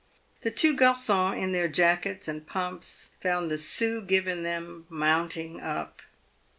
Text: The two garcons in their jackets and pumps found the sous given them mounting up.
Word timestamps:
The 0.41 0.49
two 0.49 0.75
garcons 0.75 1.37
in 1.37 1.51
their 1.51 1.67
jackets 1.67 2.27
and 2.27 2.47
pumps 2.47 3.11
found 3.21 3.51
the 3.51 3.57
sous 3.59 4.03
given 4.03 4.41
them 4.41 4.87
mounting 4.89 5.59
up. 5.61 6.01